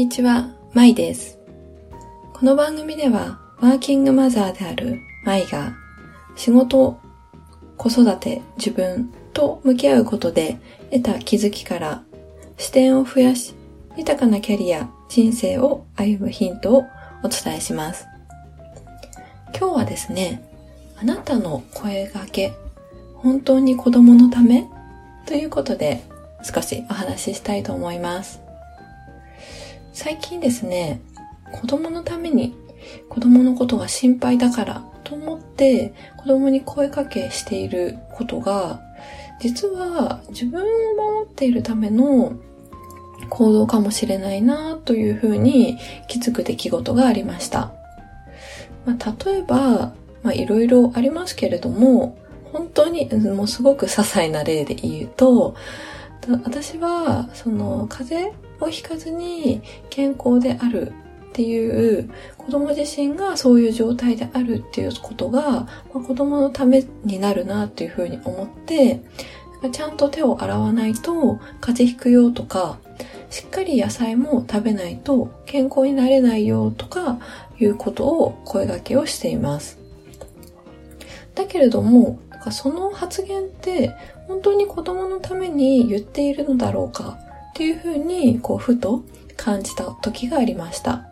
[0.00, 1.38] にちは、まいです。
[2.32, 5.74] この番組では、ワーキングマザーであるまいが、
[6.36, 6.98] 仕事、
[7.76, 10.56] 子育て、自分と向き合うことで
[10.90, 12.02] 得た気づきから
[12.56, 13.54] 視点を増やし、
[13.98, 16.84] 豊かなキャリア、人生を歩むヒントを
[17.22, 18.06] お伝えします。
[19.54, 20.42] 今日はですね、
[20.98, 22.54] あなたの声掛け、
[23.16, 24.66] 本当に子供のため？
[25.26, 26.02] ということで
[26.42, 28.40] 少しお話ししたいと思います。
[29.92, 31.00] 最近ですね、
[31.52, 32.54] 子供のために
[33.08, 38.80] 子供のことが心配だからと思って子供に声かけしていることが
[39.40, 40.64] 実は自分を
[41.22, 42.34] 守っているための
[43.28, 45.78] 行動かもしれないなというふうに
[46.08, 47.72] 気づく出来事がありました。
[48.84, 52.18] まあ、例えば、まあ、いろいろありますけれども、
[52.52, 55.54] 本当にもうすごく些細な例で言うと、
[56.44, 60.92] 私は、その、風邪をひかずに健康である
[61.30, 69.02] っていう子供自身がそういう状態であるっていうことが、まあ、子供のためになるなっていうふうに思って
[69.72, 72.78] ちゃんと手を洗わないと風邪ひくよとか
[73.30, 77.20] しっかり野菜も食べないと健康になれないよとか
[77.58, 79.78] いうことを声掛けをしています。
[81.34, 82.18] だけれども、
[82.50, 83.94] その発言って
[84.26, 87.18] 本当に子供のために言っているのだろうか
[87.50, 89.02] っていうふうに、こう、ふと
[89.36, 91.06] 感じた時がありました。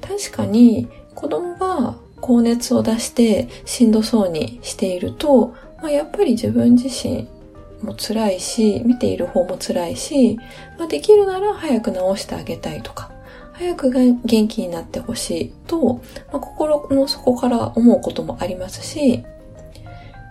[0.00, 7.26] 確かに子供が高熱を出してしんどそうにしていると、まあ、やっぱり自分自身
[7.82, 10.38] も辛いし、見ている方も辛いし、
[10.78, 13.10] まあ、できるなら早く治してあげたいとか、
[13.52, 16.00] 早く元気になってほしいと、
[16.32, 19.24] まあ、心の底から思うこともありますし、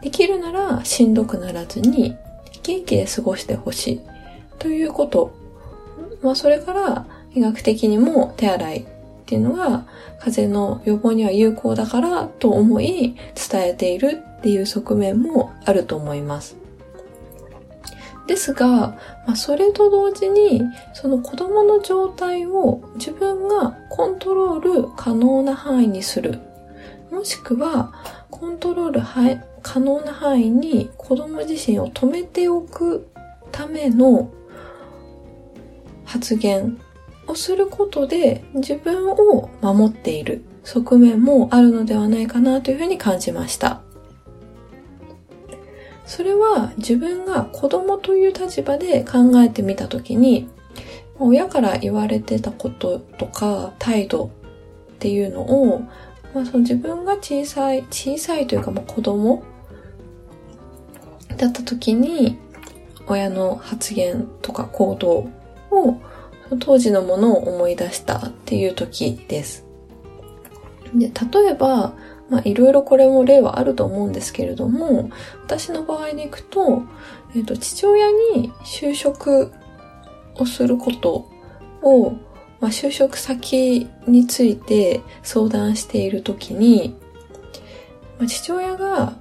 [0.02, 2.16] できるならしんどくならずに
[2.64, 4.02] 元気で過ごしてほしい
[4.64, 5.34] ということ。
[6.22, 8.86] まあそれから医学的にも手洗いっ
[9.26, 9.86] ていうのが
[10.20, 13.16] 風邪の予防には有効だからと思い
[13.52, 16.56] 伝えているっていう側面もあると思います。
[18.26, 18.68] ですが、
[19.28, 20.62] まあ、それと同時に、
[20.94, 26.40] その子供の状態を自分がコントロール可能な範囲にする。
[27.12, 27.92] もしくは、
[28.32, 29.02] コントロール
[29.62, 33.10] 可能な範囲に子供自身を止めておく
[33.52, 34.30] ための
[36.14, 36.80] 発言
[37.26, 43.82] をすることで自分を守っている側面もあるのではないかなというふうに感じました。
[46.06, 50.48] それは自分が子供という立場で考えてみたときに、
[51.18, 54.30] 親から言われてたこととか態度っ
[55.00, 55.80] ていうのを、
[56.36, 59.44] まあ、その自分が小さい、小さいというかまあ子供
[61.38, 62.38] だった時に、
[63.08, 65.28] 親の発言とか行動
[65.74, 66.02] を、
[66.60, 69.66] 当時のものを思い出したっていう時です。
[70.94, 71.94] で、例えば、
[72.30, 75.10] まあいろいろこれも例はあると思うんですけれども、
[75.46, 76.84] 私の場合でいくと、
[77.36, 79.52] えっ、ー、と、父親に就職
[80.36, 81.30] をすること
[81.82, 82.12] を、
[82.60, 86.96] まあ、就職先について相談しているときに、
[88.18, 89.14] まあ、父親が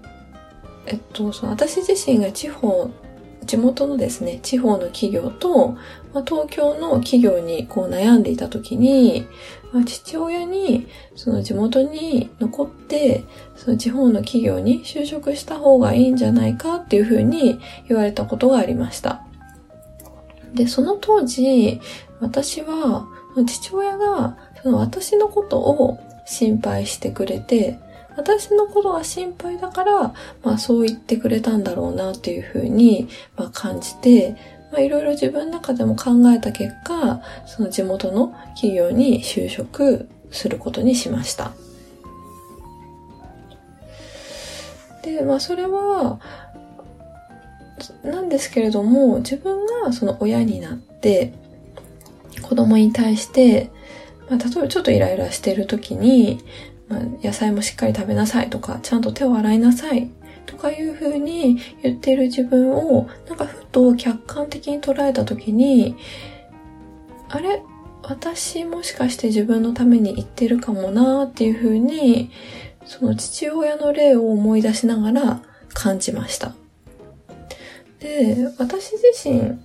[0.86, 2.90] えっと、その私自身が地方、
[3.52, 5.76] 地元のですね、地方の企業と、
[6.14, 9.26] まあ、東京の企業にこう悩んでいた時に、
[9.74, 10.86] まあ、父親に
[11.16, 13.24] その地元に残って、
[13.54, 19.22] その地方の企業に就職した方がいいんじゃないかっていうふうに言われたことがありました。
[20.54, 21.78] で、その当時、
[22.20, 23.06] 私は、
[23.46, 27.78] 父親がその私のことを心配してくれて、
[28.16, 34.36] 私のことが心配だから、まあそう言ってくれたんだろうなっていうふうに、まあ、感じて、
[34.70, 41.52] まあいろいろ自分の中でも考えた結果、その地元の企業に就職することにしました。
[45.02, 46.20] で、まあそれは、
[48.04, 51.32] なんですけれども、自分がその親になって、
[52.40, 53.70] 子供に対して、
[54.28, 56.40] まあ、例えばちょっとイライラしてる時に、
[57.22, 60.10] 野菜もしっかり食べなさいとか、ちゃんと手を洗いなさい
[60.46, 65.96] とかいう風に言っている自分を、なんかふと客観的に捉えた時に、
[67.28, 67.62] あれ？
[68.04, 72.32] 私もしかして自分のために言ってるかもなーっていう風に、
[72.84, 75.42] その父親の例を思い出しながら
[75.72, 76.52] 感じました。
[78.00, 79.56] で、私自身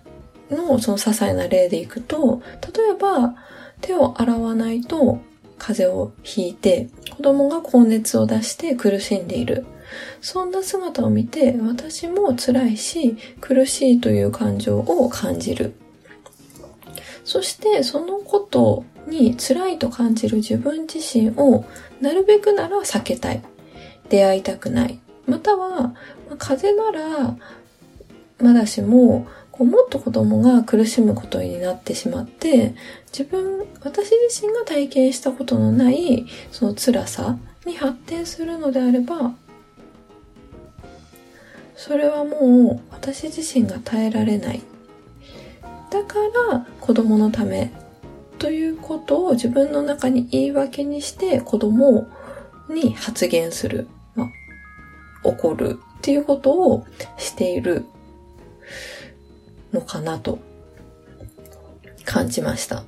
[0.55, 2.43] のその些細な例でいくと、
[2.75, 3.35] 例えば
[3.81, 5.19] 手を洗わないと
[5.57, 9.65] 風邪をひいて、子供が高熱を出して苦しんでいる。
[10.21, 15.73] そんな姿を見て、私も辛いし、苦しいという感情を感じる。
[17.23, 21.65] そしてそのことに辛いと感じる自分自身を
[21.99, 23.41] なるべくなら避けたい。
[24.09, 24.99] 出会いたくない。
[25.25, 25.95] または、
[26.29, 27.37] ま、風邪なら
[28.39, 29.27] まだしも、
[29.57, 32.75] こうもっと子供が苦しむことになってしまって、
[33.07, 39.33] 自分、私自身が体験したことのない、その辛さに発展するのであれば、
[41.75, 44.61] それはもう私自身が耐えられない。
[45.89, 46.15] だか
[46.51, 47.71] ら子供のため
[48.37, 52.07] ということを自分の中に言い訳にして子供
[52.69, 53.87] に発言する。
[54.15, 54.27] まあ、
[55.23, 56.85] 怒るっていうことを
[57.17, 57.85] している
[59.79, 60.39] のかなと
[62.05, 62.83] 感じました。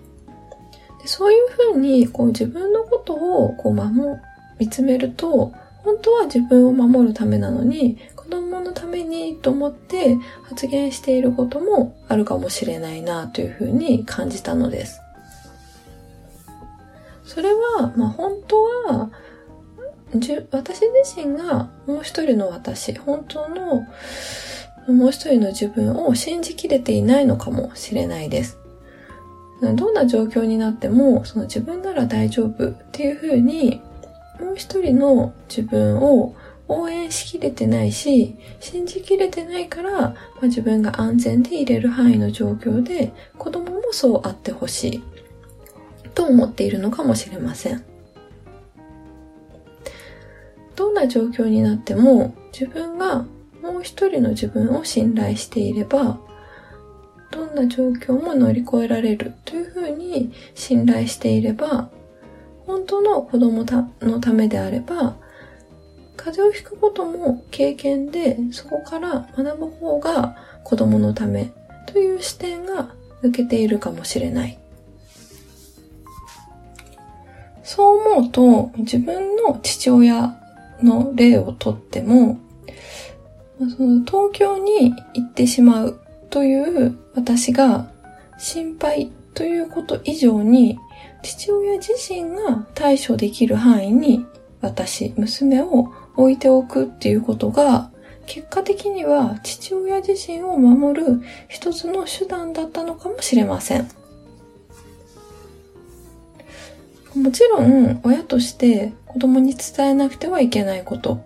[1.06, 4.20] そういうふうにこう自分のことをこう守、
[4.60, 5.54] 見つめると、
[5.84, 15.00] 本当は自分を守るためなのに、子供のためにと思って発言していることもあるかもしれないなというふうに感じたのです。
[17.24, 19.10] それは、まあ本当は、
[20.52, 23.86] 私自身がもう一人の私、本当の
[24.94, 28.58] もう一人の自分を信じきれていないのかもしれないです。
[29.62, 33.82] どんな状況になっても、その自分なら大丈夫っていうふうに、
[34.40, 36.34] もう一人の自分を
[36.70, 45.04] 応援しきれてないし、信じきれてないから、まあ、自分が安全でいれる範囲の状況で、子供もそうあってほしい、
[46.14, 47.84] と思っているのかもしれません。
[50.76, 53.26] どんな状況になっても、自分が
[53.80, 56.20] う一人の自分を信頼していれば、
[57.32, 61.90] どんな状況も乗り越えられるというふうに信頼していれば、
[62.66, 63.66] 本当の子供
[64.02, 65.16] のためであれば、
[66.18, 71.52] 風邪をひくことも経験で、そこから学ぶ方が子供のため
[71.88, 72.94] という視点が
[73.24, 74.60] 抜けているかもしれない。
[77.64, 80.36] そう思うと、自分の父親
[80.82, 82.38] の例をとっても、
[83.60, 87.92] その東京に行ってしまうという私が
[88.38, 90.80] 心配ということ以上に
[91.22, 94.26] 父親自身が対処できる範囲に
[94.62, 97.92] 私、娘を置いておくっていうことが
[98.26, 103.90] 結果的には父親自身を守る一つの手段だったのかもしれません。
[107.16, 111.24] もちろん親として子供に伝えなくてはいけないこと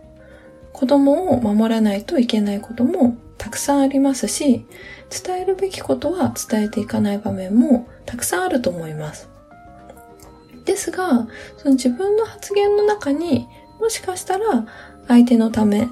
[0.84, 4.66] 子供を守らないといけないこともたくさんありますし、
[5.10, 9.30] 伝えるべきことは伝えていかない場面もたくさんあると思います。
[10.66, 11.26] ですが、
[11.56, 13.48] その自分の発言の中に
[13.80, 14.68] もしかしたら
[15.08, 15.88] 相手のため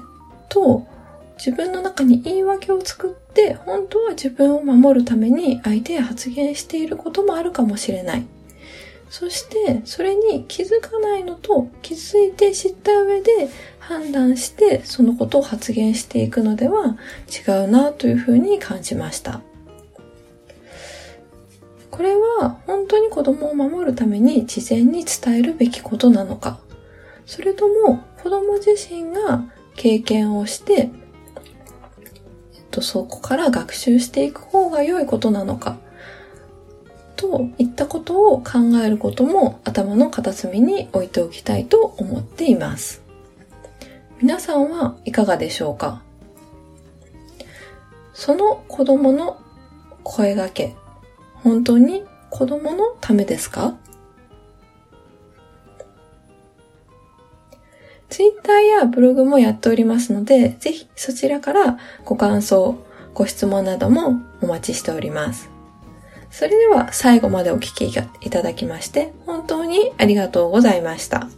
[0.50, 0.86] と
[1.38, 8.26] 自分の中に言い訳を作って本当は自分を守るために相手へ発言していることもあるかもしれない。
[9.12, 16.96] そして、それに気づかないのと気づいて知った上で判断して、そのことを発言していくのでは
[17.28, 19.42] 違うなというふうに感じました。
[21.90, 26.58] これは本当に子供を守るために事前に伝えるべきことなのか、
[27.26, 29.44] それとも子供自身が
[29.74, 30.90] 経験をして、えっ
[32.70, 35.76] と、そこから学習していく方が良いことなのか、
[37.22, 43.00] といったことを考えることも頭の片隅に置いておきたいと思っています。
[44.20, 46.02] 皆さんはいかがでしょうか？
[48.12, 49.40] その子供の
[50.02, 50.74] 声がけ、
[51.34, 53.76] 本当に子供のためですか？
[58.10, 65.51] ツイッターやブログもやっておりますので、ぜひそちらからご感想、ご質問などもお待ちしております。
[66.32, 71.28] それでは最後までお聴きいただきまして本当にありがとうございました。